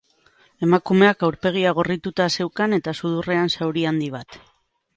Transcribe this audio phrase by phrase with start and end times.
[0.67, 4.43] Emakumeak aurpegia gorrituta zeukan eta sudurrean zauri handi bat.